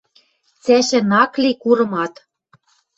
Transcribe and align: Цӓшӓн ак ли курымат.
Цӓшӓн 0.63 1.09
ак 1.23 1.33
ли 1.41 1.51
курымат. 1.61 2.13